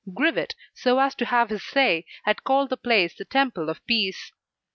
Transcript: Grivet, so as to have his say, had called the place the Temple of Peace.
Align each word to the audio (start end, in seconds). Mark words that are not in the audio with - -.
Grivet, 0.15 0.55
so 0.73 0.97
as 0.97 1.13
to 1.13 1.25
have 1.25 1.51
his 1.51 1.63
say, 1.63 2.07
had 2.23 2.43
called 2.43 2.71
the 2.71 2.77
place 2.77 3.13
the 3.13 3.23
Temple 3.23 3.69
of 3.69 3.85
Peace. 3.85 4.31